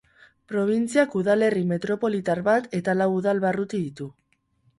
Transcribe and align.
Probintziak 0.51 1.13
udalerri 1.19 1.61
metropolitar 1.73 2.41
bat 2.49 2.67
eta 2.81 2.97
lau 3.03 3.11
udal-barruti 3.19 3.85
ditu. 3.85 4.11